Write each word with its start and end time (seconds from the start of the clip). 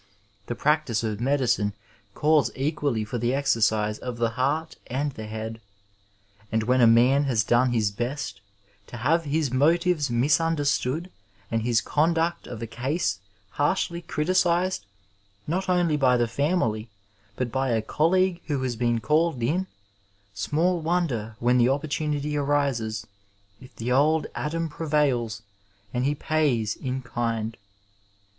The 0.47 0.55
practice 0.55 1.03
of 1.03 1.21
medicine 1.21 1.73
calls 2.15 2.49
equally 2.55 3.05
for 3.05 3.19
the 3.19 3.35
exercise 3.35 3.99
of 3.99 4.17
the 4.17 4.31
heart 4.31 4.75
and 4.87 5.11
the 5.11 5.27
head; 5.27 5.61
and 6.51 6.63
when 6.63 6.81
a 6.81 6.87
man 6.87 7.25
has 7.25 7.43
done 7.43 7.71
his 7.71 7.91
best, 7.91 8.41
to 8.87 8.97
have 8.97 9.25
his 9.25 9.51
motives 9.53 10.09
misunderstood 10.09 11.11
and 11.51 11.61
hisconduct 11.61 12.47
of 12.47 12.63
a 12.63 12.65
case 12.65 13.19
harshly 13.51 14.01
criticized 14.01 14.87
not 15.45 15.69
only 15.69 15.97
by 15.97 16.17
the 16.17 16.27
family, 16.27 16.89
but 17.35 17.51
by 17.51 17.69
a 17.69 17.83
coUeague 17.83 18.41
who 18.47 18.63
has 18.63 18.75
been 18.75 19.01
called 19.01 19.43
in, 19.43 19.67
small 20.33 20.81
wonder, 20.81 21.35
when 21.37 21.59
the 21.59 21.69
opportunity 21.69 22.35
arises, 22.35 23.05
if 23.61 23.75
the 23.75 23.91
old 23.91 24.25
Adam 24.33 24.67
prevails 24.67 25.43
and 25.93 26.05
he 26.05 26.15
pays 26.15 26.75
in 26.75 27.03
kind. 27.03 27.55